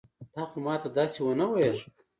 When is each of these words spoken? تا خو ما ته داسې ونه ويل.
تا 0.33 0.41
خو 0.49 0.57
ما 0.65 0.75
ته 0.81 0.87
داسې 0.97 1.19
ونه 1.23 1.45
ويل. 1.49 1.77